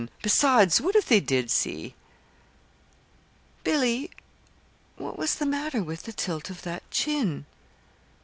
Besides, 0.23 0.81
what 0.81 0.95
if 0.95 1.05
they 1.07 1.19
did 1.19 1.51
see? 1.51 1.93
Billy, 3.63 4.09
what 4.97 5.15
was 5.15 5.35
the 5.35 5.45
matter 5.45 5.83
with 5.83 6.01
the 6.05 6.11
tilt 6.11 6.49
of 6.49 6.63
that 6.63 6.81
chin?" 6.89 7.45